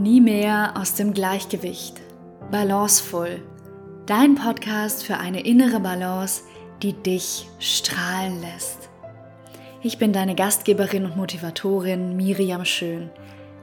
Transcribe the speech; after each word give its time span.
Nie 0.00 0.22
mehr 0.22 0.78
aus 0.78 0.94
dem 0.94 1.12
Gleichgewicht. 1.12 2.00
Balancevoll. 2.50 3.42
Dein 4.06 4.34
Podcast 4.34 5.04
für 5.04 5.18
eine 5.18 5.44
innere 5.44 5.78
Balance, 5.78 6.44
die 6.82 6.94
dich 6.94 7.46
strahlen 7.58 8.40
lässt. 8.40 8.88
Ich 9.82 9.98
bin 9.98 10.14
deine 10.14 10.34
Gastgeberin 10.34 11.04
und 11.04 11.18
Motivatorin 11.18 12.16
Miriam 12.16 12.64
Schön. 12.64 13.10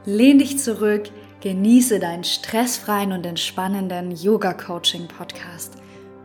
Lehn 0.06 0.38
dich 0.38 0.60
zurück, 0.60 1.10
genieße 1.42 1.98
deinen 1.98 2.24
stressfreien 2.24 3.14
und 3.14 3.26
entspannenden 3.26 4.12
Yoga-Coaching-Podcast. 4.12 5.78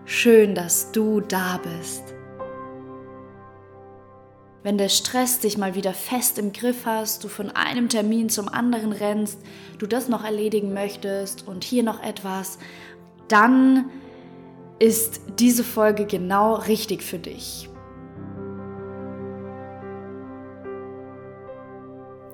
Schön, 0.05 0.55
dass 0.55 0.93
du 0.93 1.23
da 1.23 1.59
bist. 1.63 2.03
Wenn 4.63 4.79
der 4.79 4.89
Stress 4.89 5.41
dich 5.41 5.59
mal 5.59 5.75
wieder 5.75 5.93
fest 5.93 6.39
im 6.39 6.53
Griff 6.53 6.87
hast, 6.87 7.25
du 7.25 7.29
von 7.29 7.51
einem 7.51 7.89
Termin 7.89 8.29
zum 8.29 8.49
anderen 8.49 8.93
rennst, 8.93 9.41
du 9.79 9.87
das 9.87 10.09
noch 10.09 10.25
erledigen 10.25 10.73
möchtest 10.73 11.49
und 11.49 11.65
hier 11.65 11.83
noch 11.83 12.01
etwas, 12.01 12.59
dann 13.27 13.91
ist 14.79 15.21
diese 15.39 15.65
Folge 15.65 16.07
genau 16.07 16.55
richtig 16.55 17.03
für 17.03 17.19
dich. 17.19 17.69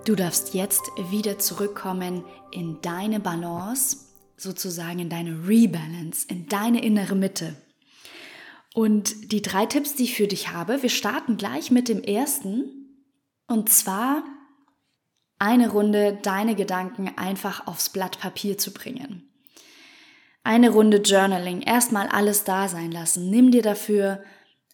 Du 0.05 0.15
darfst 0.15 0.55
jetzt 0.55 0.83
wieder 1.11 1.39
zurückkommen 1.39 2.25
in 2.51 2.81
deine 2.83 3.21
Balance, 3.21 3.99
sozusagen 4.37 4.99
in 5.01 5.09
deine 5.09 5.47
Rebalance, 5.47 6.27
in 6.29 6.47
deine 6.47 6.83
innere 6.83 7.15
Mitte. 7.15 7.57
Und 8.79 9.33
die 9.33 9.43
drei 9.43 9.67
Tipps, 9.67 9.97
die 9.97 10.05
ich 10.05 10.15
für 10.15 10.29
dich 10.29 10.53
habe, 10.53 10.85
wir 10.85 10.89
starten 10.89 11.37
gleich 11.37 11.73
mit 11.73 11.89
dem 11.89 12.01
ersten. 12.01 12.95
Und 13.49 13.71
zwar 13.71 14.23
eine 15.41 15.70
Runde 15.70 16.17
deine 16.23 16.55
Gedanken 16.55 17.11
einfach 17.17 17.67
aufs 17.67 17.89
Blatt 17.89 18.20
Papier 18.20 18.57
zu 18.57 18.73
bringen. 18.73 19.29
Eine 20.45 20.70
Runde 20.70 20.98
Journaling, 20.98 21.61
erstmal 21.62 22.07
alles 22.07 22.45
da 22.45 22.69
sein 22.69 22.93
lassen. 22.93 23.29
Nimm 23.31 23.51
dir 23.51 23.62
dafür 23.62 24.23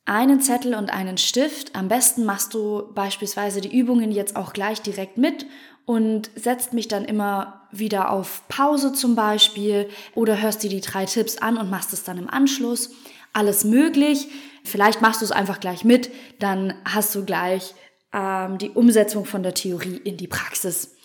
einen 0.05 0.43
Zettel 0.43 0.75
und 0.75 0.93
einen 0.93 1.17
Stift. 1.17 1.75
Am 1.75 1.89
besten 1.89 2.27
machst 2.27 2.53
du 2.53 2.93
beispielsweise 2.93 3.63
die 3.63 3.75
Übungen 3.75 4.13
jetzt 4.13 4.37
auch 4.37 4.53
gleich 4.53 4.83
direkt 4.83 5.17
mit 5.17 5.47
und 5.87 6.31
setzt 6.37 6.75
mich 6.75 6.89
dann 6.89 7.07
immer 7.07 7.63
wieder 7.73 8.11
auf 8.11 8.47
Pause 8.49 8.93
zum 8.93 9.15
Beispiel 9.15 9.89
oder 10.15 10.43
hörst 10.43 10.63
dir 10.63 10.69
die 10.69 10.83
drei 10.83 11.07
Tipps 11.07 11.39
an 11.39 11.57
und 11.57 11.71
machst 11.71 11.95
es 11.95 12.05
dann 12.05 12.19
im 12.19 12.29
Anschluss 12.29 12.91
alles 13.35 13.65
möglich. 13.65 14.29
Vielleicht 14.65 15.03
machst 15.03 15.21
du 15.21 15.27
es 15.27 15.33
einfach 15.33 15.61
gleich 15.61 15.85
mit, 15.85 16.11
dann 16.39 16.75
hast 16.87 17.15
du 17.15 17.25
gleich 17.25 17.75
ähm, 18.13 18.59
die 18.59 18.71
Umsetzung 18.71 19.27
von 19.27 19.43
der 19.43 19.55
Theorie 19.55 19.97
in 19.97 20.17
die 20.17 20.29
Praxis. 20.29 20.97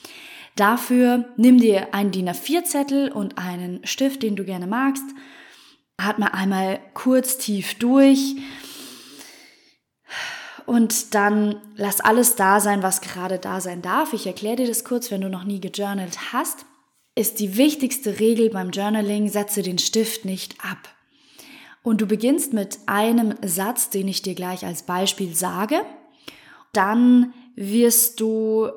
Dafür 0.56 1.26
nimm 1.38 1.60
dir 1.60 1.94
einen 1.94 2.12
DIN 2.12 2.30
A4-Zettel 2.30 3.12
und 3.12 3.38
einen 3.38 3.86
Stift, 3.86 4.24
den 4.24 4.36
du 4.36 4.44
gerne 4.46 4.68
magst. 4.68 5.04
Atme 5.98 6.34
einmal 6.34 6.80
kurz 6.94 7.38
tief 7.38 7.76
durch 7.76 8.36
und 10.70 11.16
dann 11.16 11.56
lass 11.76 12.00
alles 12.00 12.36
da 12.36 12.60
sein, 12.60 12.84
was 12.84 13.02
gerade 13.02 13.40
da 13.40 13.60
sein 13.60 13.82
darf. 13.82 14.14
Ich 14.14 14.28
erkläre 14.28 14.58
dir 14.58 14.68
das 14.68 14.84
kurz, 14.84 15.10
wenn 15.10 15.22
du 15.22 15.28
noch 15.30 15.44
nie 15.44 15.60
gejournalt 15.60 16.32
hast. 16.32 16.66
Ist 17.16 17.40
die 17.40 17.58
wichtigste 17.58 18.20
Regel 18.20 18.52
beim 18.52 18.70
Journaling, 18.70 19.30
setze 19.30 19.64
den 19.64 19.80
Stift 19.80 20.26
nicht 20.26 20.56
ab. 20.64 20.78
Und 21.84 22.02
du 22.02 22.06
beginnst 22.06 22.54
mit 22.54 22.80
einem 22.86 23.36
Satz, 23.42 23.90
den 23.90 24.08
ich 24.08 24.22
dir 24.22 24.36
gleich 24.36 24.66
als 24.66 24.84
Beispiel 24.84 25.36
sage. 25.36 25.82
Dann 26.74 27.34
wirst 27.56 28.20
du 28.20 28.70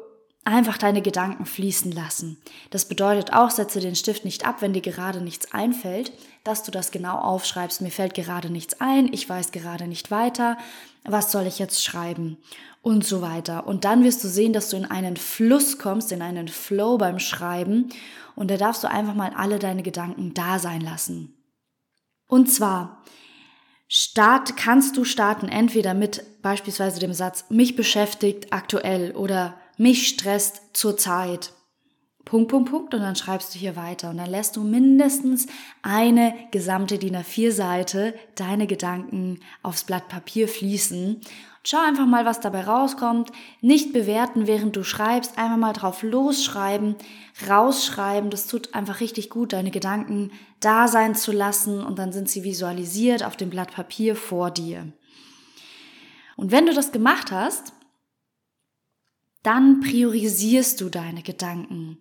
einfach 0.45 0.77
deine 0.77 1.03
Gedanken 1.03 1.47
fließen 1.47 1.93
lassen. 1.93 2.37
Das 2.71 2.87
bedeutet 2.87 3.33
auch, 3.33 3.51
setze 3.51 3.81
den 3.81 3.95
Stift 3.95 4.25
nicht 4.25 4.47
ab, 4.47 4.57
wenn 4.61 4.73
dir 4.73 4.83
gerade 4.83 5.21
nichts 5.21 5.53
einfällt, 5.53 6.13
dass 6.43 6.65
du 6.65 6.73
das 6.73 6.91
genau 6.91 7.17
aufschreibst. 7.19 7.81
Mir 7.81 7.91
fällt 7.91 8.15
gerade 8.15 8.51
nichts 8.51 8.81
ein, 8.81 9.13
ich 9.13 9.29
weiß 9.29 9.53
gerade 9.53 9.87
nicht 9.87 10.11
weiter, 10.11 10.59
was 11.05 11.31
soll 11.31 11.47
ich 11.47 11.59
jetzt 11.61 11.85
schreiben 11.85 12.39
und 12.83 13.05
so 13.05 13.23
weiter. 13.23 13.69
Und 13.69 13.85
dann 13.85 14.03
wirst 14.03 14.25
du 14.25 14.29
sehen, 14.29 14.53
dass 14.53 14.69
du 14.69 14.77
in 14.77 14.85
einen 14.85 15.17
Fluss 15.17 15.79
kommst, 15.79 16.11
in 16.11 16.23
einen 16.23 16.49
Flow 16.49 16.99
beim 16.99 17.21
Schreiben 17.21 17.91
und 18.35 18.51
da 18.51 18.57
darfst 18.57 18.83
du 18.83 18.91
einfach 18.91 19.15
mal 19.15 19.33
alle 19.37 19.61
deine 19.61 19.85
Gedanken 19.85 20.35
da 20.35 20.59
sein 20.59 20.81
lassen. 20.81 21.33
Und 22.33 22.51
zwar, 22.51 23.03
start, 23.89 24.57
kannst 24.57 24.97
du 24.97 25.05
starten 25.05 25.51
entweder 25.51 25.93
mit 25.93 26.41
beispielsweise 26.41 26.99
dem 26.99 27.13
Satz, 27.13 27.45
mich 27.51 27.77
beschäftigt 27.77 28.55
aktuell 28.55 29.15
oder 29.15 29.61
mich 29.77 30.09
stresst 30.09 30.63
zurzeit. 30.73 31.53
Punkt, 32.25 32.51
Punkt, 32.51 32.71
Punkt. 32.71 32.95
Und 32.95 33.01
dann 33.03 33.17
schreibst 33.17 33.55
du 33.55 33.59
hier 33.59 33.77
weiter. 33.77 34.09
Und 34.09 34.17
dann 34.17 34.31
lässt 34.31 34.57
du 34.57 34.63
mindestens 34.63 35.47
eine 35.83 36.33
gesamte 36.53 36.97
DIN 36.97 37.17
A4-Seite 37.17 38.15
deine 38.35 38.67
Gedanken 38.67 39.41
aufs 39.63 39.85
Blatt 39.85 40.09
Papier 40.09 40.49
fließen 40.49 41.21
Schau 41.65 41.79
einfach 41.79 42.07
mal, 42.07 42.25
was 42.25 42.41
dabei 42.41 42.65
rauskommt. 42.65 43.31
Nicht 43.61 43.93
bewerten, 43.93 44.49
während 44.49 44.75
du 44.75 44.83
schreibst. 44.83 45.39
Einfach 45.39 45.57
mal 45.57 45.73
drauf 45.73 46.03
losschreiben, 46.03 46.97
rausschreiben. 47.49 48.31
Das 48.31 48.49
tut 48.49 48.75
einfach 48.75 49.01
richtig 49.01 49.31
gut, 49.31 49.53
deine 49.53 49.71
Gedanken 49.71 50.33
da 50.59 50.89
sein 50.89 51.15
zu 51.15 51.31
lassen 51.31 51.85
und 51.85 51.99
dann 51.99 52.13
sind 52.13 52.29
sie 52.29 52.43
visualisiert 52.43 53.23
auf 53.23 53.37
dem 53.37 53.51
Blatt 53.51 53.73
Papier 53.73 54.17
vor 54.17 54.51
dir. 54.51 54.93
Und 56.37 56.51
wenn 56.51 56.67
du 56.67 56.75
das 56.75 56.91
gemacht 56.91 57.31
hast, 57.31 57.73
dann 59.43 59.81
priorisierst 59.81 60.81
du 60.81 60.89
deine 60.89 61.23
Gedanken 61.23 61.99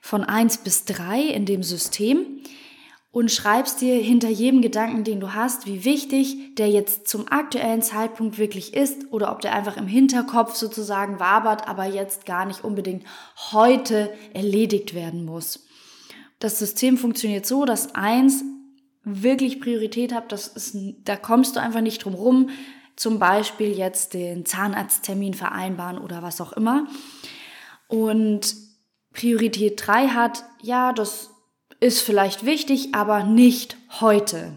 von 0.00 0.24
eins 0.24 0.58
bis 0.58 0.84
drei 0.84 1.20
in 1.20 1.46
dem 1.46 1.62
System 1.62 2.40
und 3.14 3.30
schreibst 3.30 3.80
dir 3.80 3.94
hinter 3.94 4.28
jedem 4.28 4.60
Gedanken, 4.60 5.04
den 5.04 5.20
du 5.20 5.34
hast, 5.34 5.66
wie 5.66 5.84
wichtig 5.84 6.56
der 6.56 6.68
jetzt 6.68 7.06
zum 7.06 7.28
aktuellen 7.30 7.80
Zeitpunkt 7.80 8.38
wirklich 8.38 8.74
ist 8.74 9.12
oder 9.12 9.30
ob 9.30 9.40
der 9.40 9.54
einfach 9.54 9.76
im 9.76 9.86
Hinterkopf 9.86 10.56
sozusagen 10.56 11.20
wabert, 11.20 11.68
aber 11.68 11.84
jetzt 11.84 12.26
gar 12.26 12.44
nicht 12.44 12.64
unbedingt 12.64 13.04
heute 13.52 14.12
erledigt 14.34 14.94
werden 14.94 15.24
muss. 15.24 15.64
Das 16.40 16.58
System 16.58 16.98
funktioniert 16.98 17.46
so, 17.46 17.64
dass 17.64 17.94
eins 17.94 18.42
wirklich 19.04 19.60
Priorität 19.60 20.12
hat, 20.12 20.32
das 20.32 20.48
ist, 20.48 20.76
da 21.04 21.14
kommst 21.14 21.54
du 21.54 21.60
einfach 21.60 21.82
nicht 21.82 22.04
drum 22.04 22.14
rum, 22.14 22.50
zum 22.96 23.20
Beispiel 23.20 23.78
jetzt 23.78 24.14
den 24.14 24.44
Zahnarzttermin 24.44 25.34
vereinbaren 25.34 25.98
oder 25.98 26.24
was 26.24 26.40
auch 26.40 26.52
immer. 26.52 26.88
Und 27.86 28.56
Priorität 29.12 29.80
drei 29.86 30.08
hat, 30.08 30.42
ja, 30.62 30.92
das 30.92 31.30
ist 31.84 32.00
vielleicht 32.00 32.46
wichtig, 32.46 32.94
aber 32.94 33.24
nicht 33.24 33.76
heute. 34.00 34.54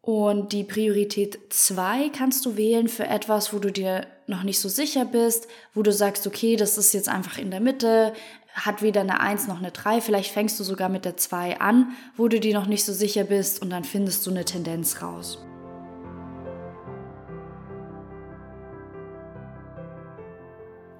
Und 0.00 0.52
die 0.52 0.64
Priorität 0.64 1.38
2 1.50 2.08
kannst 2.08 2.44
du 2.44 2.56
wählen 2.56 2.88
für 2.88 3.06
etwas, 3.06 3.52
wo 3.52 3.60
du 3.60 3.70
dir 3.70 4.08
noch 4.26 4.42
nicht 4.42 4.58
so 4.58 4.68
sicher 4.68 5.04
bist, 5.04 5.46
wo 5.72 5.82
du 5.82 5.92
sagst, 5.92 6.26
okay, 6.26 6.56
das 6.56 6.76
ist 6.78 6.92
jetzt 6.94 7.08
einfach 7.08 7.38
in 7.38 7.52
der 7.52 7.60
Mitte, 7.60 8.12
hat 8.54 8.82
weder 8.82 9.02
eine 9.02 9.20
1 9.20 9.46
noch 9.46 9.58
eine 9.58 9.70
3, 9.70 10.00
vielleicht 10.00 10.32
fängst 10.32 10.58
du 10.58 10.64
sogar 10.64 10.88
mit 10.88 11.04
der 11.04 11.16
2 11.16 11.60
an, 11.60 11.94
wo 12.16 12.26
du 12.26 12.40
dir 12.40 12.54
noch 12.54 12.66
nicht 12.66 12.84
so 12.84 12.92
sicher 12.92 13.22
bist 13.22 13.62
und 13.62 13.70
dann 13.70 13.84
findest 13.84 14.26
du 14.26 14.30
eine 14.30 14.44
Tendenz 14.44 15.02
raus. 15.02 15.38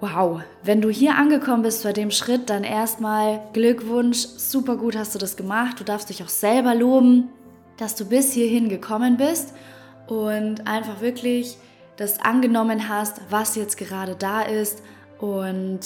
Wow, 0.01 0.41
wenn 0.63 0.81
du 0.81 0.89
hier 0.89 1.17
angekommen 1.17 1.63
bist 1.63 1.85
bei 1.85 1.93
dem 1.93 2.11
Schritt, 2.11 2.49
dann 2.49 2.65
erstmal 2.65 3.43
Glückwunsch, 3.53 4.17
super 4.17 4.77
gut 4.77 4.97
hast 4.97 5.15
du 5.15 5.19
das 5.19 5.37
gemacht. 5.37 5.79
Du 5.79 5.85
darfst 5.85 6.09
dich 6.09 6.23
auch 6.23 6.29
selber 6.31 6.75
loben, 6.75 7.29
dass 7.77 7.97
du 7.97 8.07
bis 8.07 8.33
hierhin 8.33 8.71
gekommen 8.71 9.19
bist 9.19 9.53
und 10.07 10.67
einfach 10.67 11.03
wirklich 11.03 11.59
das 11.99 12.19
angenommen 12.19 12.89
hast, 12.89 13.21
was 13.29 13.57
jetzt 13.57 13.77
gerade 13.77 14.17
da 14.17 14.41
ist 14.41 14.83
und 15.19 15.81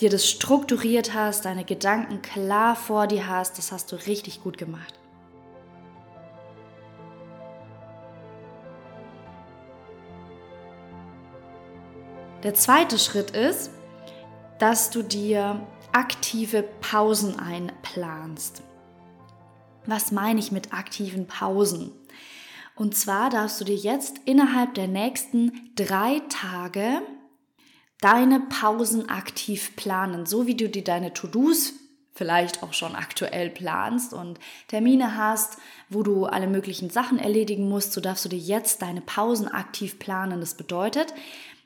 dir 0.00 0.08
das 0.08 0.26
strukturiert 0.26 1.12
hast, 1.12 1.44
deine 1.44 1.64
Gedanken 1.64 2.22
klar 2.22 2.74
vor 2.74 3.06
dir 3.08 3.28
hast. 3.28 3.58
Das 3.58 3.72
hast 3.72 3.92
du 3.92 3.96
richtig 3.96 4.42
gut 4.42 4.56
gemacht. 4.56 4.99
Der 12.42 12.54
zweite 12.54 12.98
Schritt 12.98 13.32
ist, 13.32 13.70
dass 14.58 14.88
du 14.88 15.02
dir 15.02 15.60
aktive 15.92 16.62
Pausen 16.62 17.38
einplanst. 17.38 18.62
Was 19.84 20.10
meine 20.10 20.40
ich 20.40 20.50
mit 20.50 20.72
aktiven 20.72 21.26
Pausen? 21.26 21.92
Und 22.76 22.96
zwar 22.96 23.28
darfst 23.28 23.60
du 23.60 23.64
dir 23.66 23.76
jetzt 23.76 24.20
innerhalb 24.24 24.72
der 24.72 24.88
nächsten 24.88 25.70
drei 25.76 26.22
Tage 26.30 27.02
deine 28.00 28.40
Pausen 28.40 29.10
aktiv 29.10 29.76
planen, 29.76 30.24
so 30.24 30.46
wie 30.46 30.54
du 30.54 30.70
dir 30.70 30.84
deine 30.84 31.12
To-Dos 31.12 31.74
vielleicht 32.20 32.62
auch 32.62 32.74
schon 32.74 32.96
aktuell 32.96 33.48
planst 33.48 34.12
und 34.12 34.38
Termine 34.68 35.16
hast, 35.16 35.56
wo 35.88 36.02
du 36.02 36.26
alle 36.26 36.48
möglichen 36.48 36.90
Sachen 36.90 37.18
erledigen 37.18 37.66
musst, 37.66 37.94
so 37.94 38.00
darfst 38.02 38.26
du 38.26 38.28
dir 38.28 38.38
jetzt 38.38 38.82
deine 38.82 39.00
Pausen 39.00 39.48
aktiv 39.48 39.98
planen. 39.98 40.40
Das 40.40 40.54
bedeutet, 40.54 41.14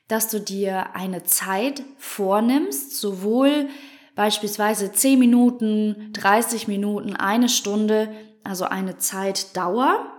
dass 0.08 0.28
du 0.28 0.40
dir 0.40 0.94
eine 0.94 1.22
Zeit 1.24 1.82
vornimmst, 1.98 2.98
sowohl 2.98 3.68
beispielsweise 4.14 4.92
10 4.92 5.18
Minuten, 5.18 6.12
30 6.12 6.68
Minuten, 6.68 7.16
eine 7.16 7.48
Stunde, 7.48 8.10
also 8.44 8.64
eine 8.64 8.98
Zeitdauer 8.98 10.12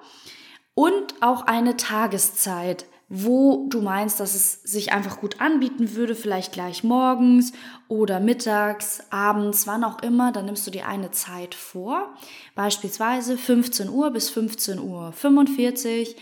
und 0.73 1.21
auch 1.21 1.43
eine 1.47 1.77
Tageszeit 1.77 2.85
wo 3.07 3.67
du 3.69 3.81
meinst, 3.81 4.19
dass 4.19 4.33
es 4.33 4.63
sich 4.63 4.91
einfach 4.91 5.19
gut 5.19 5.39
anbieten 5.39 5.93
würde, 5.93 6.15
vielleicht 6.15 6.53
gleich 6.53 6.83
morgens 6.83 7.53
oder 7.87 8.19
mittags, 8.19 9.03
abends, 9.11 9.67
wann 9.67 9.83
auch 9.83 10.01
immer, 10.01 10.31
dann 10.31 10.45
nimmst 10.45 10.65
du 10.65 10.71
dir 10.71 10.87
eine 10.87 11.11
Zeit 11.11 11.53
vor, 11.53 12.15
beispielsweise 12.55 13.37
15 13.37 13.89
Uhr 13.89 14.09
bis 14.09 14.29
15 14.31 14.79
Uhr 14.79 15.11
45, 15.11 16.15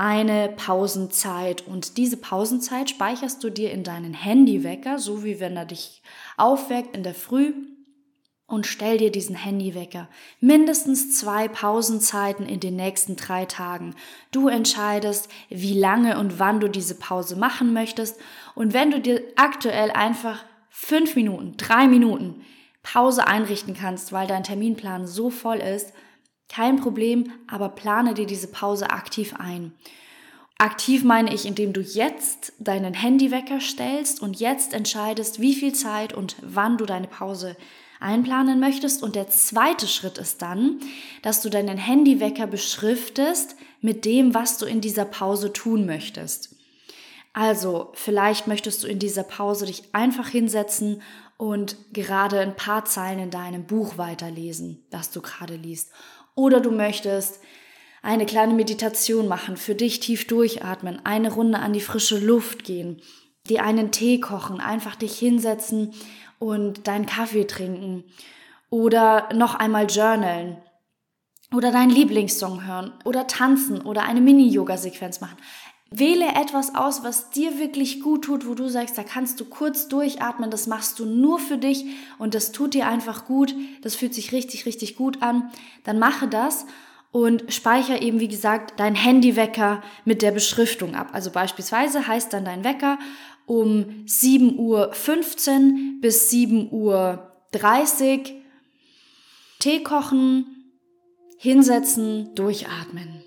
eine 0.00 0.48
Pausenzeit 0.48 1.66
und 1.66 1.98
diese 1.98 2.16
Pausenzeit 2.16 2.88
speicherst 2.88 3.44
du 3.44 3.50
dir 3.50 3.70
in 3.70 3.84
deinen 3.84 4.14
Handywecker, 4.14 4.98
so 4.98 5.24
wie 5.24 5.40
wenn 5.40 5.58
er 5.58 5.66
dich 5.66 6.00
aufweckt 6.38 6.96
in 6.96 7.02
der 7.02 7.12
Früh 7.12 7.52
und 8.46 8.66
stell 8.66 8.96
dir 8.96 9.12
diesen 9.12 9.36
Handywecker. 9.36 10.08
Mindestens 10.40 11.18
zwei 11.18 11.48
Pausenzeiten 11.48 12.46
in 12.46 12.60
den 12.60 12.76
nächsten 12.76 13.16
drei 13.16 13.44
Tagen. 13.44 13.94
Du 14.32 14.48
entscheidest, 14.48 15.28
wie 15.50 15.78
lange 15.78 16.18
und 16.18 16.38
wann 16.38 16.60
du 16.60 16.68
diese 16.68 16.94
Pause 16.94 17.36
machen 17.36 17.74
möchtest. 17.74 18.18
Und 18.54 18.72
wenn 18.72 18.90
du 18.90 19.02
dir 19.02 19.22
aktuell 19.36 19.90
einfach 19.90 20.46
fünf 20.70 21.14
Minuten, 21.14 21.58
drei 21.58 21.86
Minuten 21.86 22.40
Pause 22.82 23.26
einrichten 23.26 23.74
kannst, 23.74 24.12
weil 24.12 24.26
dein 24.26 24.44
Terminplan 24.44 25.06
so 25.06 25.28
voll 25.28 25.58
ist, 25.58 25.92
kein 26.50 26.76
Problem, 26.80 27.32
aber 27.46 27.70
plane 27.70 28.14
dir 28.14 28.26
diese 28.26 28.48
Pause 28.48 28.90
aktiv 28.90 29.34
ein. 29.38 29.72
Aktiv 30.58 31.04
meine 31.04 31.32
ich, 31.32 31.46
indem 31.46 31.72
du 31.72 31.80
jetzt 31.80 32.52
deinen 32.58 32.92
Handywecker 32.92 33.60
stellst 33.60 34.20
und 34.20 34.38
jetzt 34.38 34.74
entscheidest, 34.74 35.40
wie 35.40 35.54
viel 35.54 35.72
Zeit 35.72 36.12
und 36.12 36.36
wann 36.42 36.76
du 36.76 36.84
deine 36.84 37.06
Pause 37.06 37.56
einplanen 37.98 38.60
möchtest. 38.60 39.02
Und 39.02 39.14
der 39.14 39.28
zweite 39.28 39.86
Schritt 39.86 40.18
ist 40.18 40.42
dann, 40.42 40.80
dass 41.22 41.40
du 41.40 41.48
deinen 41.48 41.78
Handywecker 41.78 42.46
beschriftest 42.46 43.56
mit 43.80 44.04
dem, 44.04 44.34
was 44.34 44.58
du 44.58 44.66
in 44.66 44.80
dieser 44.80 45.04
Pause 45.06 45.52
tun 45.52 45.86
möchtest. 45.86 46.56
Also, 47.32 47.92
vielleicht 47.94 48.46
möchtest 48.46 48.82
du 48.82 48.88
in 48.88 48.98
dieser 48.98 49.22
Pause 49.22 49.66
dich 49.66 49.84
einfach 49.92 50.28
hinsetzen 50.28 51.00
und 51.36 51.76
gerade 51.94 52.40
ein 52.40 52.56
paar 52.56 52.84
Zeilen 52.84 53.20
in 53.20 53.30
deinem 53.30 53.64
Buch 53.64 53.96
weiterlesen, 53.96 54.84
das 54.90 55.10
du 55.10 55.22
gerade 55.22 55.54
liest. 55.54 55.90
Oder 56.34 56.60
du 56.60 56.70
möchtest 56.70 57.40
eine 58.02 58.26
kleine 58.26 58.54
Meditation 58.54 59.28
machen, 59.28 59.56
für 59.56 59.74
dich 59.74 60.00
tief 60.00 60.26
durchatmen, 60.26 61.04
eine 61.04 61.32
Runde 61.32 61.58
an 61.58 61.72
die 61.72 61.80
frische 61.80 62.18
Luft 62.18 62.64
gehen, 62.64 63.02
dir 63.48 63.62
einen 63.62 63.92
Tee 63.92 64.20
kochen, 64.20 64.60
einfach 64.60 64.96
dich 64.96 65.18
hinsetzen 65.18 65.92
und 66.38 66.86
deinen 66.86 67.06
Kaffee 67.06 67.46
trinken. 67.46 68.04
Oder 68.70 69.28
noch 69.34 69.54
einmal 69.56 69.86
journalen. 69.86 70.58
Oder 71.52 71.72
deinen 71.72 71.90
Lieblingssong 71.90 72.66
hören. 72.66 72.92
Oder 73.04 73.26
tanzen. 73.26 73.80
Oder 73.82 74.04
eine 74.04 74.20
Mini-Yoga-Sequenz 74.20 75.20
machen. 75.20 75.36
Wähle 75.92 76.26
etwas 76.40 76.76
aus, 76.76 77.02
was 77.02 77.30
dir 77.30 77.58
wirklich 77.58 78.00
gut 78.00 78.24
tut, 78.24 78.46
wo 78.46 78.54
du 78.54 78.68
sagst, 78.68 78.96
da 78.96 79.02
kannst 79.02 79.40
du 79.40 79.44
kurz 79.44 79.88
durchatmen, 79.88 80.48
das 80.48 80.68
machst 80.68 81.00
du 81.00 81.04
nur 81.04 81.40
für 81.40 81.58
dich 81.58 81.84
und 82.18 82.34
das 82.34 82.52
tut 82.52 82.74
dir 82.74 82.86
einfach 82.86 83.26
gut, 83.26 83.54
das 83.82 83.96
fühlt 83.96 84.14
sich 84.14 84.30
richtig, 84.30 84.66
richtig 84.66 84.94
gut 84.94 85.20
an. 85.20 85.50
Dann 85.82 85.98
mache 85.98 86.28
das 86.28 86.64
und 87.10 87.52
speicher 87.52 88.00
eben, 88.02 88.20
wie 88.20 88.28
gesagt, 88.28 88.78
dein 88.78 88.94
Handywecker 88.94 89.82
mit 90.04 90.22
der 90.22 90.30
Beschriftung 90.30 90.94
ab. 90.94 91.08
Also 91.12 91.32
beispielsweise 91.32 92.06
heißt 92.06 92.32
dann 92.32 92.44
dein 92.44 92.62
Wecker 92.62 92.98
um 93.46 94.04
7.15 94.06 94.58
Uhr 94.58 96.00
bis 96.00 96.30
7.30 96.30 96.70
Uhr 96.70 97.28
Tee 99.58 99.82
kochen, 99.82 100.46
hinsetzen, 101.36 102.34
durchatmen. 102.36 103.24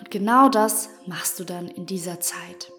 Und 0.00 0.10
genau 0.10 0.48
das 0.48 0.88
machst 1.06 1.38
du 1.38 1.44
dann 1.44 1.68
in 1.68 1.86
dieser 1.86 2.18
Zeit. 2.20 2.72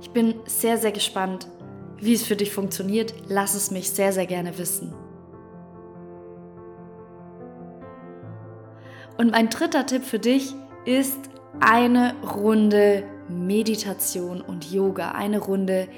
Ich 0.00 0.10
bin 0.10 0.34
sehr, 0.46 0.78
sehr 0.78 0.92
gespannt, 0.92 1.48
wie 1.98 2.14
es 2.14 2.22
für 2.22 2.36
dich 2.36 2.52
funktioniert. 2.52 3.14
Lass 3.28 3.54
es 3.54 3.70
mich 3.70 3.90
sehr, 3.90 4.12
sehr 4.12 4.26
gerne 4.26 4.56
wissen. 4.58 4.94
Und 9.18 9.32
mein 9.32 9.50
dritter 9.50 9.86
Tipp 9.86 10.04
für 10.04 10.18
dich 10.18 10.54
ist 10.84 11.18
eine 11.60 12.14
Runde 12.22 13.04
Meditation 13.28 14.40
und 14.40 14.70
Yoga. 14.70 15.12
Eine 15.12 15.38
Runde 15.38 15.88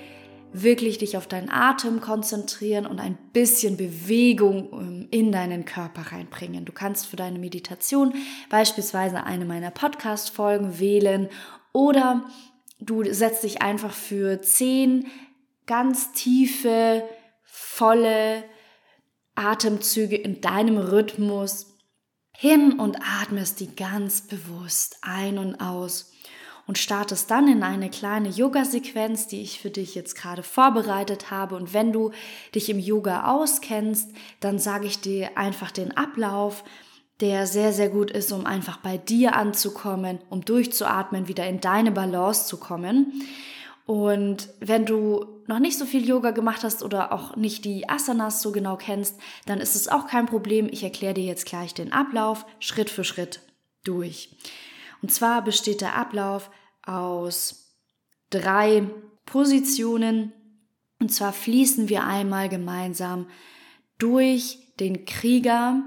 wirklich 0.54 0.98
dich 0.98 1.16
auf 1.16 1.26
deinen 1.26 1.50
Atem 1.50 2.00
konzentrieren 2.00 2.86
und 2.86 3.00
ein 3.00 3.18
bisschen 3.32 3.76
Bewegung 3.76 4.72
ähm, 4.72 5.08
in 5.10 5.32
deinen 5.32 5.64
Körper 5.64 6.12
reinbringen. 6.12 6.64
Du 6.64 6.72
kannst 6.72 7.06
für 7.06 7.16
deine 7.16 7.40
Meditation 7.40 8.14
beispielsweise 8.48 9.24
eine 9.24 9.44
meiner 9.44 9.72
Podcast-Folgen 9.72 10.78
wählen 10.78 11.28
oder 11.72 12.24
du 12.78 13.02
setzt 13.12 13.42
dich 13.42 13.62
einfach 13.62 13.92
für 13.92 14.40
zehn 14.42 15.08
ganz 15.66 16.12
tiefe, 16.12 17.02
volle 17.42 18.44
Atemzüge 19.34 20.16
in 20.16 20.40
deinem 20.40 20.78
Rhythmus 20.78 21.74
hin 22.30 22.78
und 22.78 22.98
atmest 23.00 23.58
die 23.58 23.74
ganz 23.74 24.22
bewusst 24.22 24.98
ein 25.02 25.38
und 25.38 25.56
aus 25.56 26.12
und 26.66 26.78
startest 26.78 27.30
dann 27.30 27.48
in 27.48 27.62
eine 27.62 27.90
kleine 27.90 28.28
Yoga-Sequenz, 28.28 29.26
die 29.26 29.42
ich 29.42 29.60
für 29.60 29.70
dich 29.70 29.94
jetzt 29.94 30.14
gerade 30.16 30.42
vorbereitet 30.42 31.30
habe. 31.30 31.56
Und 31.56 31.74
wenn 31.74 31.92
du 31.92 32.12
dich 32.54 32.70
im 32.70 32.78
Yoga 32.78 33.30
auskennst, 33.32 34.12
dann 34.40 34.58
sage 34.58 34.86
ich 34.86 35.00
dir 35.00 35.36
einfach 35.36 35.70
den 35.70 35.96
Ablauf, 35.96 36.64
der 37.20 37.46
sehr, 37.46 37.72
sehr 37.72 37.88
gut 37.88 38.10
ist, 38.10 38.32
um 38.32 38.46
einfach 38.46 38.78
bei 38.78 38.96
dir 38.96 39.36
anzukommen, 39.36 40.18
um 40.30 40.44
durchzuatmen, 40.44 41.28
wieder 41.28 41.46
in 41.46 41.60
deine 41.60 41.92
Balance 41.92 42.46
zu 42.46 42.56
kommen. 42.56 43.12
Und 43.86 44.48
wenn 44.60 44.86
du 44.86 45.26
noch 45.46 45.58
nicht 45.58 45.78
so 45.78 45.84
viel 45.84 46.08
Yoga 46.08 46.30
gemacht 46.30 46.64
hast 46.64 46.82
oder 46.82 47.12
auch 47.12 47.36
nicht 47.36 47.64
die 47.66 47.88
Asanas 47.88 48.40
so 48.40 48.50
genau 48.50 48.76
kennst, 48.76 49.16
dann 49.46 49.60
ist 49.60 49.76
es 49.76 49.88
auch 49.88 50.06
kein 50.06 50.26
Problem. 50.26 50.68
Ich 50.70 50.82
erkläre 50.82 51.14
dir 51.14 51.24
jetzt 51.24 51.46
gleich 51.46 51.74
den 51.74 51.92
Ablauf 51.92 52.46
Schritt 52.60 52.88
für 52.88 53.04
Schritt 53.04 53.40
durch. 53.84 54.30
Und 55.04 55.12
zwar 55.12 55.44
besteht 55.44 55.82
der 55.82 55.96
Ablauf 55.96 56.50
aus 56.82 57.76
drei 58.30 58.88
Positionen. 59.26 60.32
Und 60.98 61.12
zwar 61.12 61.34
fließen 61.34 61.90
wir 61.90 62.04
einmal 62.04 62.48
gemeinsam 62.48 63.28
durch 63.98 64.60
den 64.80 65.04
Krieger, 65.04 65.82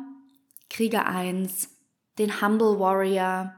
Krieger 0.70 1.08
1, 1.08 1.68
den 2.20 2.44
Humble 2.44 2.78
Warrior, 2.80 3.56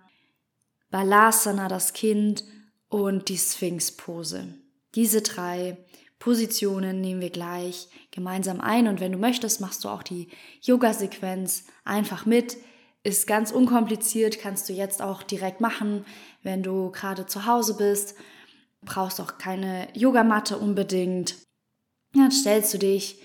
Balasana, 0.91 1.67
das 1.67 1.91
Kind 1.91 2.45
und 2.87 3.27
die 3.27 3.37
Sphinx-Pose. 3.37 4.53
Diese 4.95 5.21
drei 5.21 5.75
Positionen 6.19 7.01
nehmen 7.01 7.19
wir 7.19 7.31
gleich 7.31 7.89
gemeinsam 8.11 8.61
ein 8.61 8.87
und 8.87 9.01
wenn 9.01 9.11
du 9.11 9.17
möchtest, 9.17 9.59
machst 9.59 9.83
du 9.83 9.89
auch 9.89 10.03
die 10.03 10.29
Yoga-Sequenz 10.61 11.65
einfach 11.83 12.25
mit. 12.25 12.55
Ist 13.09 13.25
ganz 13.25 13.49
unkompliziert, 13.49 14.39
kannst 14.39 14.69
du 14.69 14.73
jetzt 14.73 15.01
auch 15.01 15.23
direkt 15.23 15.61
machen, 15.61 16.05
wenn 16.43 16.61
du 16.61 16.91
gerade 16.91 17.25
zu 17.25 17.47
Hause 17.47 17.75
bist. 17.75 18.13
Brauchst 18.85 19.19
auch 19.19 19.39
keine 19.39 19.87
Yogamatte 19.95 20.59
unbedingt. 20.59 21.35
Dann 22.13 22.29
stellst 22.29 22.71
du 22.71 22.77
dich 22.77 23.19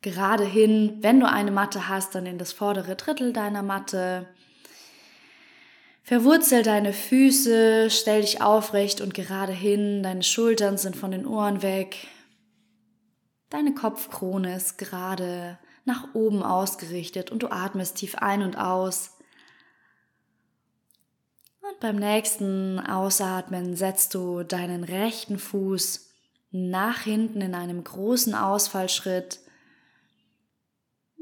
gerade 0.00 0.46
hin. 0.46 0.96
Wenn 1.02 1.20
du 1.20 1.28
eine 1.28 1.50
Matte 1.50 1.86
hast, 1.86 2.14
dann 2.14 2.24
in 2.24 2.38
das 2.38 2.54
vordere 2.54 2.96
Drittel 2.96 3.34
deiner 3.34 3.62
Matte. 3.62 4.26
Verwurzel 6.02 6.62
deine 6.62 6.94
Füße, 6.94 7.90
stell 7.90 8.22
dich 8.22 8.40
aufrecht 8.40 9.02
und 9.02 9.12
gerade 9.12 9.52
hin, 9.52 10.02
deine 10.02 10.22
Schultern 10.22 10.78
sind 10.78 10.96
von 10.96 11.10
den 11.10 11.26
Ohren 11.26 11.60
weg. 11.60 12.08
Deine 13.50 13.74
Kopfkrone 13.74 14.56
ist 14.56 14.78
gerade 14.78 15.58
nach 15.84 16.14
oben 16.14 16.42
ausgerichtet 16.42 17.30
und 17.30 17.42
du 17.42 17.48
atmest 17.48 17.98
tief 17.98 18.14
ein 18.14 18.42
und 18.42 18.56
aus. 18.56 19.15
Und 21.68 21.80
beim 21.80 21.96
nächsten 21.96 22.78
Ausatmen 22.78 23.76
setzt 23.76 24.14
du 24.14 24.42
deinen 24.42 24.84
rechten 24.84 25.38
Fuß 25.38 26.10
nach 26.50 27.00
hinten 27.00 27.40
in 27.40 27.54
einem 27.54 27.82
großen 27.82 28.34
Ausfallschritt 28.34 29.40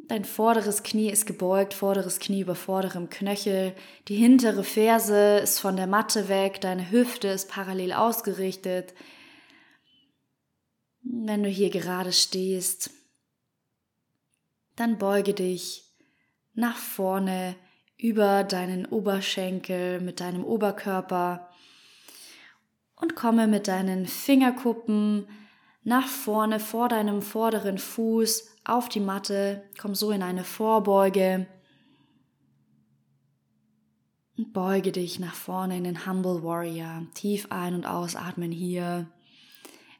Dein 0.08 0.26
vorderes 0.26 0.82
Knie 0.82 1.08
ist 1.08 1.24
gebeugt, 1.24 1.72
vorderes 1.72 2.18
Knie 2.18 2.42
über 2.42 2.54
vorderem 2.54 3.08
Knöchel. 3.08 3.74
Die 4.08 4.16
hintere 4.16 4.62
Ferse 4.62 5.38
ist 5.38 5.60
von 5.60 5.76
der 5.76 5.86
Matte 5.86 6.28
weg, 6.28 6.60
deine 6.60 6.90
Hüfte 6.90 7.28
ist 7.28 7.48
parallel 7.48 7.94
ausgerichtet. 7.94 8.92
Wenn 11.00 11.42
du 11.42 11.48
hier 11.48 11.70
gerade 11.70 12.12
stehst, 12.12 12.90
dann 14.76 14.98
beuge 14.98 15.32
dich 15.32 15.84
nach 16.52 16.76
vorne 16.76 17.56
über 18.04 18.44
deinen 18.44 18.84
Oberschenkel 18.84 19.98
mit 19.98 20.20
deinem 20.20 20.44
Oberkörper 20.44 21.48
und 22.96 23.16
komme 23.16 23.46
mit 23.46 23.66
deinen 23.66 24.06
Fingerkuppen 24.06 25.26
nach 25.84 26.06
vorne 26.06 26.60
vor 26.60 26.90
deinem 26.90 27.22
vorderen 27.22 27.78
Fuß 27.78 28.56
auf 28.62 28.90
die 28.90 29.00
Matte, 29.00 29.64
komm 29.80 29.94
so 29.94 30.10
in 30.10 30.22
eine 30.22 30.44
Vorbeuge 30.44 31.46
und 34.36 34.52
beuge 34.52 34.92
dich 34.92 35.18
nach 35.18 35.34
vorne 35.34 35.78
in 35.78 35.84
den 35.84 36.06
Humble 36.06 36.42
Warrior. 36.42 37.06
Tief 37.14 37.46
ein- 37.48 37.74
und 37.74 37.86
ausatmen 37.86 38.52
hier. 38.52 39.06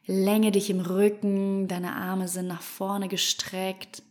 Länge 0.05 0.51
dich 0.51 0.69
im 0.69 0.81
Rücken, 0.81 1.67
deine 1.67 1.95
Arme 1.95 2.27
sind 2.27 2.45
nach 2.45 2.61
vorne 2.61 3.07
gestreckt. 3.07 4.03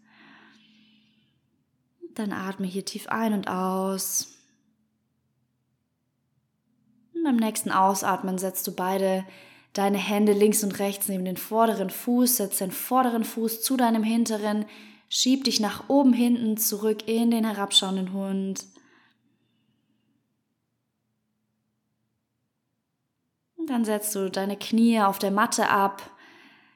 Dann 2.14 2.32
atme 2.32 2.66
hier 2.66 2.84
tief 2.84 3.08
ein 3.08 3.32
und 3.32 3.48
aus. 3.48 4.28
Und 7.14 7.24
beim 7.24 7.36
nächsten 7.36 7.70
Ausatmen 7.70 8.38
setzt 8.38 8.66
du 8.66 8.72
beide 8.72 9.24
deine 9.72 9.98
Hände 9.98 10.32
links 10.32 10.62
und 10.62 10.78
rechts 10.78 11.08
neben 11.08 11.24
den 11.24 11.36
vorderen 11.36 11.90
Fuß, 11.90 12.36
setz 12.36 12.58
den 12.58 12.70
vorderen 12.70 13.24
Fuß 13.24 13.62
zu 13.62 13.76
deinem 13.76 14.04
hinteren, 14.04 14.66
schieb 15.08 15.44
dich 15.44 15.58
nach 15.58 15.88
oben 15.88 16.12
hinten 16.12 16.56
zurück 16.56 17.08
in 17.08 17.30
den 17.30 17.44
herabschauenden 17.44 18.12
Hund. 18.12 18.64
Und 23.56 23.70
dann 23.70 23.84
setzt 23.84 24.14
du 24.14 24.30
deine 24.30 24.56
Knie 24.56 25.00
auf 25.00 25.18
der 25.18 25.30
Matte 25.30 25.68
ab. 25.68 26.10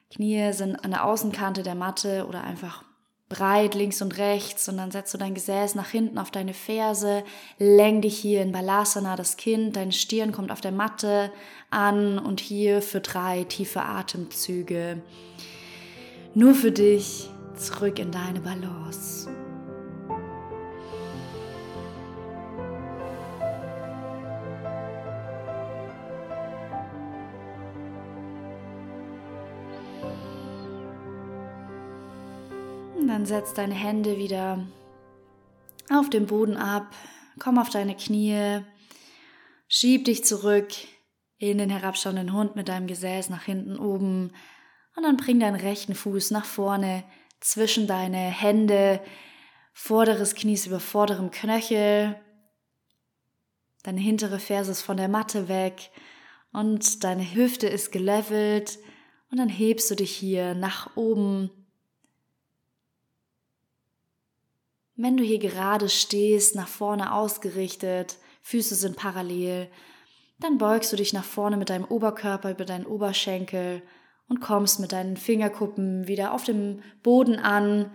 Knie 0.09 0.51
sind 0.51 0.83
an 0.83 0.91
der 0.91 1.05
Außenkante 1.05 1.63
der 1.63 1.75
Matte 1.75 2.25
oder 2.27 2.43
einfach 2.43 2.83
breit 3.29 3.75
links 3.75 4.01
und 4.01 4.17
rechts 4.17 4.67
und 4.67 4.77
dann 4.77 4.91
setzt 4.91 5.13
du 5.13 5.19
dein 5.19 5.35
Gesäß 5.35 5.75
nach 5.75 5.89
hinten 5.89 6.17
auf 6.17 6.31
deine 6.31 6.55
Ferse, 6.55 7.23
lenk 7.59 8.01
dich 8.01 8.17
hier 8.17 8.41
in 8.41 8.51
Balasana 8.51 9.15
das 9.15 9.37
Kind, 9.37 9.75
deine 9.75 9.91
Stirn 9.91 10.31
kommt 10.31 10.51
auf 10.51 10.61
der 10.61 10.71
Matte 10.71 11.31
an 11.69 12.17
und 12.17 12.39
hier 12.39 12.81
für 12.81 12.99
drei 12.99 13.43
tiefe 13.43 13.83
Atemzüge. 13.83 15.01
Nur 16.33 16.55
für 16.55 16.71
dich 16.71 17.29
zurück 17.55 17.99
in 17.99 18.11
deine 18.11 18.39
Balance. 18.39 19.29
Dann 33.19 33.25
setz 33.25 33.53
deine 33.53 33.73
Hände 33.73 34.17
wieder 34.17 34.65
auf 35.89 36.09
den 36.09 36.25
Boden 36.25 36.55
ab, 36.55 36.95
komm 37.37 37.57
auf 37.57 37.69
deine 37.69 37.93
Knie, 37.93 38.61
schieb 39.67 40.05
dich 40.05 40.23
zurück 40.23 40.69
in 41.37 41.57
den 41.57 41.69
herabschauenden 41.69 42.31
Hund 42.31 42.55
mit 42.55 42.69
deinem 42.69 42.87
Gesäß 42.87 43.29
nach 43.29 43.43
hinten 43.43 43.77
oben 43.77 44.31
und 44.95 45.03
dann 45.03 45.17
bring 45.17 45.37
deinen 45.37 45.59
rechten 45.59 45.95
Fuß 45.95 46.31
nach 46.31 46.45
vorne 46.45 47.03
zwischen 47.41 47.87
deine 47.87 48.19
Hände, 48.19 49.01
vorderes 49.73 50.33
Knies 50.33 50.65
über 50.65 50.79
vorderem 50.79 51.29
Knöchel, 51.29 52.15
deine 53.83 53.99
hintere 53.99 54.39
Ferse 54.39 54.71
ist 54.71 54.81
von 54.81 54.95
der 54.95 55.09
Matte 55.09 55.49
weg 55.49 55.91
und 56.53 57.03
deine 57.03 57.35
Hüfte 57.35 57.67
ist 57.67 57.91
gelevelt 57.91 58.79
und 59.29 59.39
dann 59.39 59.49
hebst 59.49 59.91
du 59.91 59.95
dich 59.95 60.11
hier 60.11 60.55
nach 60.55 60.95
oben 60.95 61.51
Wenn 65.01 65.15
du 65.15 65.23
hier 65.23 65.39
gerade 65.39 65.87
stehst, 65.87 66.55
nach 66.55 66.67
vorne 66.67 67.13
ausgerichtet, 67.13 68.17
Füße 68.41 68.75
sind 68.75 68.97
parallel, 68.97 69.69
dann 70.41 70.57
beugst 70.57 70.91
du 70.91 70.97
dich 70.97 71.13
nach 71.13 71.23
vorne 71.23 71.55
mit 71.55 71.69
deinem 71.69 71.85
Oberkörper 71.85 72.51
über 72.51 72.65
deinen 72.65 72.85
Oberschenkel 72.85 73.81
und 74.27 74.41
kommst 74.41 74.81
mit 74.81 74.91
deinen 74.91 75.15
Fingerkuppen 75.15 76.09
wieder 76.09 76.33
auf 76.33 76.43
dem 76.43 76.81
Boden 77.01 77.37
an. 77.37 77.93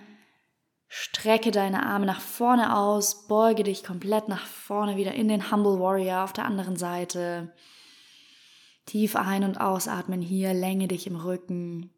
Strecke 0.88 1.50
deine 1.50 1.84
Arme 1.84 2.06
nach 2.06 2.22
vorne 2.22 2.74
aus, 2.74 3.26
beuge 3.28 3.64
dich 3.64 3.84
komplett 3.84 4.28
nach 4.28 4.46
vorne 4.46 4.96
wieder 4.96 5.12
in 5.12 5.28
den 5.28 5.50
Humble 5.50 5.78
Warrior 5.80 6.24
auf 6.24 6.32
der 6.32 6.46
anderen 6.46 6.76
Seite. 6.76 7.52
Tief 8.86 9.14
ein- 9.14 9.44
und 9.44 9.60
ausatmen 9.60 10.22
hier, 10.22 10.54
länge 10.54 10.88
dich 10.88 11.06
im 11.06 11.16
Rücken. 11.16 11.93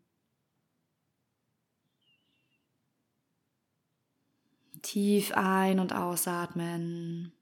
Tief 4.87 5.33
ein- 5.35 5.81
und 5.81 5.93
ausatmen. 5.93 7.33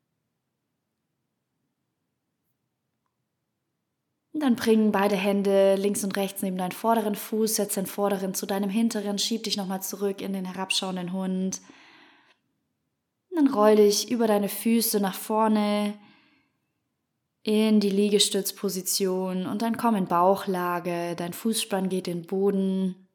Und 4.32 4.40
dann 4.40 4.56
bringen 4.56 4.92
beide 4.92 5.14
Hände 5.14 5.76
links 5.76 6.02
und 6.02 6.16
rechts 6.16 6.40
neben 6.40 6.56
deinen 6.56 6.72
vorderen 6.72 7.14
Fuß, 7.14 7.56
setz 7.56 7.74
den 7.74 7.86
vorderen 7.86 8.32
zu 8.32 8.46
deinem 8.46 8.70
hinteren, 8.70 9.18
schieb 9.18 9.44
dich 9.44 9.58
nochmal 9.58 9.82
zurück 9.82 10.22
in 10.22 10.32
den 10.32 10.46
herabschauenden 10.46 11.12
Hund. 11.12 11.60
Und 13.28 13.36
dann 13.36 13.54
roll 13.54 13.76
dich 13.76 14.10
über 14.10 14.26
deine 14.26 14.48
Füße 14.48 14.98
nach 14.98 15.14
vorne 15.14 15.92
in 17.42 17.78
die 17.78 17.90
Liegestützposition 17.90 19.46
und 19.46 19.60
dann 19.60 19.76
komm 19.76 19.96
in 19.96 20.06
Bauchlage, 20.06 21.14
dein 21.14 21.34
Fußspann 21.34 21.90
geht 21.90 22.08
in 22.08 22.22
den 22.22 22.26
Boden. 22.26 23.06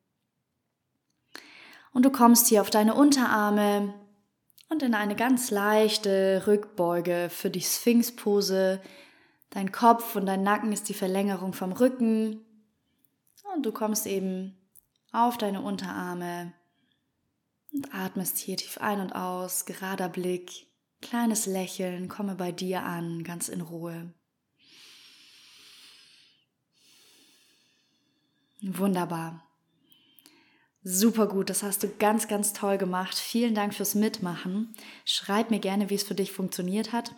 Und 1.93 2.05
du 2.05 2.12
kommst 2.12 2.48
hier 2.48 2.62
auf 2.62 2.69
deine 2.69 2.93
Unterarme 2.93 3.95
und 4.69 4.83
in 4.83 4.93
eine 4.93 5.15
ganz 5.15 5.51
leichte 5.51 6.43
Rückbeuge 6.47 7.29
für 7.29 7.49
die 7.49 7.61
Sphinxpose. 7.61 8.81
Dein 9.49 9.71
Kopf 9.71 10.15
und 10.15 10.27
dein 10.27 10.43
Nacken 10.43 10.71
ist 10.71 10.89
die 10.89 10.93
Verlängerung 10.93 11.53
vom 11.53 11.71
Rücken 11.71 12.45
und 13.55 13.65
du 13.65 13.71
kommst 13.71 14.05
eben 14.05 14.55
auf 15.11 15.38
deine 15.38 15.61
Unterarme 15.61 16.53
und 17.73 17.93
atmest 17.93 18.38
hier 18.38 18.57
tief 18.57 18.77
ein 18.77 19.01
und 19.01 19.13
aus, 19.13 19.65
gerader 19.65 20.07
Blick, 20.07 20.67
kleines 21.01 21.45
Lächeln, 21.45 22.07
komme 22.07 22.35
bei 22.35 22.51
dir 22.51 22.83
an, 22.83 23.23
ganz 23.23 23.49
in 23.49 23.61
Ruhe. 23.61 24.13
Wunderbar. 28.61 29.49
Super 30.81 31.27
gut, 31.27 31.50
das 31.50 31.62
hast 31.62 31.83
du 31.83 31.89
ganz, 32.00 32.29
ganz 32.29 32.53
toll 32.53 32.77
gemacht. 32.77 33.17
Vielen 33.17 33.53
Dank 33.53 33.74
fürs 33.74 33.95
Mitmachen. 33.95 34.74
Schreib 35.03 35.51
mir 35.51 35.59
gerne, 35.59 35.89
wie 35.89 35.95
es 35.95 36.03
für 36.03 36.15
dich 36.15 36.31
funktioniert 36.31 36.93
hat. 36.93 37.13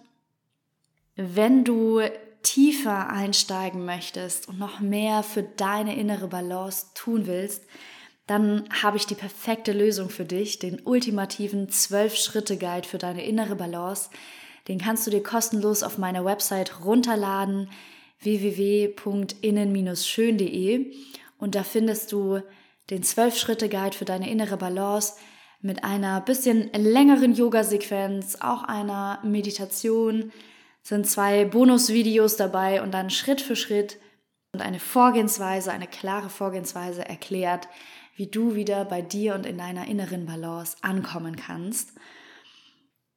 Wenn 1.15 1.63
du 1.63 2.01
tiefer 2.41 3.09
einsteigen 3.09 3.85
möchtest 3.85 4.47
und 4.47 4.57
noch 4.57 4.79
mehr 4.79 5.21
für 5.21 5.43
deine 5.43 5.95
innere 5.95 6.27
Balance 6.27 6.87
tun 6.95 7.27
willst, 7.27 7.63
dann 8.25 8.67
habe 8.81 8.97
ich 8.97 9.05
die 9.05 9.15
perfekte 9.15 9.73
Lösung 9.73 10.09
für 10.09 10.25
dich, 10.25 10.57
den 10.57 10.81
ultimativen 10.81 11.67
12-Schritte-Guide 11.67 12.87
für 12.87 12.97
deine 12.97 13.25
innere 13.25 13.55
Balance. 13.55 14.09
Den 14.67 14.79
kannst 14.79 15.05
du 15.05 15.11
dir 15.11 15.21
kostenlos 15.21 15.83
auf 15.83 15.97
meiner 15.97 16.23
Website 16.25 16.85
runterladen, 16.85 17.69
www.innen-schön.de 18.21 20.93
und 21.37 21.55
da 21.55 21.63
findest 21.63 22.11
du 22.11 22.41
den 22.91 23.03
12-Schritte-Guide 23.03 23.97
für 23.97 24.05
deine 24.05 24.29
innere 24.29 24.57
Balance 24.57 25.13
mit 25.61 25.83
einer 25.83 26.21
bisschen 26.21 26.71
längeren 26.73 27.33
Yoga-Sequenz, 27.33 28.37
auch 28.41 28.63
einer 28.63 29.19
Meditation, 29.23 30.31
sind 30.83 31.07
zwei 31.07 31.45
Bonusvideos 31.45 32.35
dabei 32.35 32.81
und 32.81 32.91
dann 32.91 33.09
Schritt 33.09 33.41
für 33.41 33.55
Schritt 33.55 33.97
und 34.53 34.61
eine 34.61 34.79
Vorgehensweise, 34.79 35.71
eine 35.71 35.87
klare 35.87 36.29
Vorgehensweise 36.29 37.07
erklärt, 37.07 37.67
wie 38.15 38.27
du 38.27 38.55
wieder 38.55 38.83
bei 38.85 39.01
dir 39.01 39.35
und 39.35 39.45
in 39.45 39.57
deiner 39.57 39.87
inneren 39.87 40.25
Balance 40.25 40.75
ankommen 40.81 41.37
kannst. 41.37 41.93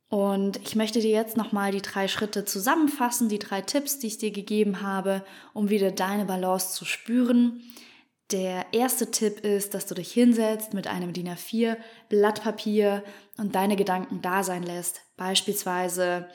Und 0.09 0.61
ich 0.63 0.77
möchte 0.77 1.01
dir 1.01 1.11
jetzt 1.11 1.37
nochmal 1.37 1.73
die 1.73 1.83
drei 1.83 2.07
Schritte 2.07 2.45
zusammenfassen, 2.45 3.29
die 3.29 3.41
drei 3.41 3.63
Tipps, 3.63 3.99
die 3.99 4.07
ich 4.07 4.19
dir 4.19 4.31
gegeben 4.31 4.83
habe, 4.83 5.25
um 5.53 5.71
wieder 5.71 5.91
deine 5.91 6.25
Balance 6.25 6.75
zu 6.75 6.85
spüren. 6.85 7.63
Der 8.31 8.67
erste 8.73 9.11
Tipp 9.11 9.41
ist, 9.41 9.75
dass 9.75 9.87
du 9.87 9.95
dich 9.95 10.13
hinsetzt 10.13 10.73
mit 10.73 10.87
einem 10.87 11.13
DIN 11.13 11.29
A4 11.29 11.77
Blatt 12.09 12.43
Papier 12.43 13.05
und 13.37 13.55
deine 13.55 13.77
Gedanken 13.77 14.23
da 14.23 14.43
sein 14.43 14.63
lässt. 14.63 15.03
Beispielsweise 15.17 16.29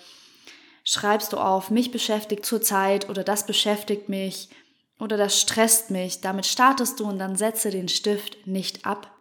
schreibst 0.84 1.34
du 1.34 1.38
auf, 1.38 1.72
mich 1.72 1.92
beschäftigt 1.92 2.46
zurzeit 2.46 3.10
oder 3.10 3.24
das 3.24 3.46
beschäftigt 3.46 4.08
mich 4.08 4.50
oder 5.00 5.18
das 5.18 5.40
stresst 5.42 5.90
mich. 5.90 6.22
Damit 6.22 6.46
startest 6.46 7.00
du 7.00 7.06
und 7.06 7.18
dann 7.18 7.36
setze 7.36 7.72
den 7.72 7.90
Stift 7.90 8.46
nicht 8.46 8.86
ab. 8.86 9.16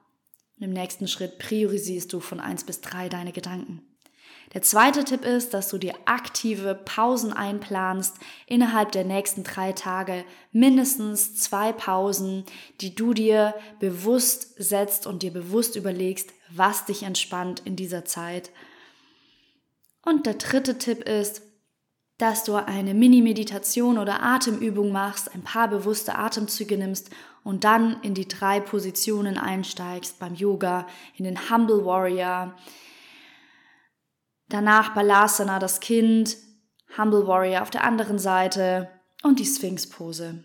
Und 0.56 0.64
im 0.64 0.72
nächsten 0.72 1.08
Schritt 1.08 1.38
priorisierst 1.38 2.12
du 2.12 2.20
von 2.20 2.40
1 2.40 2.64
bis 2.64 2.80
3 2.82 3.08
deine 3.08 3.32
Gedanken. 3.32 3.82
Der 4.54 4.62
zweite 4.62 5.04
Tipp 5.04 5.24
ist, 5.24 5.52
dass 5.52 5.68
du 5.68 5.76
dir 5.76 5.94
aktive 6.06 6.74
Pausen 6.74 7.32
einplanst, 7.34 8.16
innerhalb 8.46 8.92
der 8.92 9.04
nächsten 9.04 9.44
drei 9.44 9.72
Tage 9.72 10.24
mindestens 10.52 11.36
zwei 11.36 11.72
Pausen, 11.72 12.44
die 12.80 12.94
du 12.94 13.12
dir 13.12 13.54
bewusst 13.78 14.54
setzt 14.56 15.06
und 15.06 15.22
dir 15.22 15.32
bewusst 15.32 15.76
überlegst, 15.76 16.30
was 16.50 16.86
dich 16.86 17.02
entspannt 17.02 17.60
in 17.66 17.76
dieser 17.76 18.06
Zeit. 18.06 18.50
Und 20.02 20.24
der 20.24 20.34
dritte 20.34 20.78
Tipp 20.78 21.02
ist, 21.06 21.42
dass 22.16 22.42
du 22.42 22.54
eine 22.54 22.94
Mini-Meditation 22.94 23.98
oder 23.98 24.22
Atemübung 24.22 24.90
machst, 24.90 25.32
ein 25.34 25.42
paar 25.42 25.68
bewusste 25.68 26.16
Atemzüge 26.16 26.76
nimmst 26.78 27.10
und 27.44 27.64
dann 27.64 28.02
in 28.02 28.14
die 28.14 28.26
drei 28.26 28.60
Positionen 28.60 29.38
einsteigst 29.38 30.18
beim 30.18 30.34
Yoga, 30.34 30.86
in 31.16 31.24
den 31.24 31.50
Humble 31.50 31.84
Warrior, 31.84 32.56
danach 34.48 34.94
Balasana, 34.94 35.58
das 35.58 35.80
Kind, 35.80 36.36
Humble 36.96 37.26
Warrior 37.26 37.62
auf 37.62 37.70
der 37.70 37.84
anderen 37.84 38.18
Seite 38.18 38.88
und 39.22 39.38
die 39.38 39.46
Sphinx-Pose. 39.46 40.44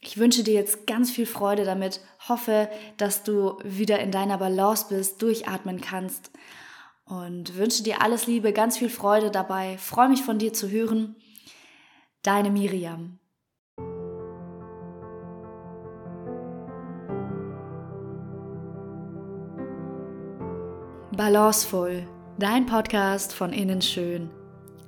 Ich 0.00 0.18
wünsche 0.18 0.42
dir 0.42 0.54
jetzt 0.54 0.86
ganz 0.86 1.12
viel 1.12 1.26
Freude 1.26 1.64
damit, 1.64 2.00
hoffe, 2.28 2.68
dass 2.96 3.22
du 3.22 3.58
wieder 3.62 4.00
in 4.00 4.10
deiner 4.10 4.38
Balance 4.38 4.86
bist, 4.88 5.22
durchatmen 5.22 5.80
kannst 5.80 6.32
und 7.04 7.56
wünsche 7.56 7.84
dir 7.84 8.02
alles 8.02 8.26
Liebe, 8.26 8.52
ganz 8.52 8.78
viel 8.78 8.90
Freude 8.90 9.30
dabei. 9.30 9.78
Freue 9.78 10.08
mich 10.08 10.22
von 10.22 10.38
dir 10.38 10.52
zu 10.52 10.68
hören. 10.70 11.14
Deine 12.22 12.50
Miriam. 12.50 13.20
Balancevoll, 21.16 22.08
dein 22.42 22.66
Podcast 22.66 23.32
von 23.32 23.52
innen 23.52 23.80
schön. 23.80 24.28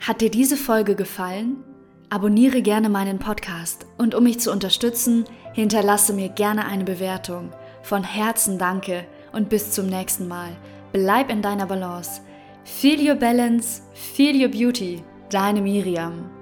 Hat 0.01 0.21
dir 0.21 0.31
diese 0.31 0.57
Folge 0.57 0.97
gefallen? 0.97 1.63
Abonniere 2.11 2.63
gerne 2.63 2.89
meinen 2.89 3.21
Podcast 3.21 3.87
und 3.97 4.17
um 4.17 4.25
mich 4.25 4.41
zu 4.41 4.51
unterstützen, 4.51 5.25
hinterlasse 5.53 6.15
mir 6.15 6.31
gerne 6.31 6.67
eine 6.67 6.83
Bewertung. 6.83 7.53
Von 7.85 8.03
Herzen 8.03 8.59
danke 8.59 9.07
und 9.31 9.51
bis 9.51 9.71
zum 9.71 9.87
nächsten 9.87 10.27
Mal. 10.27 10.51
Bleib 10.93 11.31
in 11.31 11.43
deiner 11.43 11.67
Balance. 11.67 12.23
Feel 12.65 13.09
your 13.09 13.15
balance, 13.15 13.83
feel 13.93 14.35
your 14.35 14.49
beauty. 14.49 15.05
Deine 15.31 15.61
Miriam. 15.61 16.34